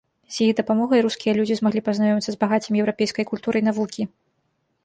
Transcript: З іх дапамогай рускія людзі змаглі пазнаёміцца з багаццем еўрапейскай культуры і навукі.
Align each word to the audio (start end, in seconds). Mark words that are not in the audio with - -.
З 0.35 0.45
іх 0.45 0.53
дапамогай 0.59 1.03
рускія 1.07 1.33
людзі 1.39 1.57
змаглі 1.59 1.83
пазнаёміцца 1.89 2.31
з 2.37 2.39
багаццем 2.45 2.81
еўрапейскай 2.85 3.25
культуры 3.33 3.57
і 3.63 3.67
навукі. 3.69 4.01